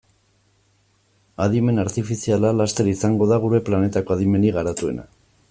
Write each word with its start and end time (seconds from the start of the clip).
Adimen 1.45 1.81
artifiziala 1.83 2.55
laster 2.63 2.91
izango 2.95 3.29
da 3.33 3.39
gure 3.45 3.61
planetako 3.69 4.19
adimenik 4.19 4.59
garatuena. 4.59 5.07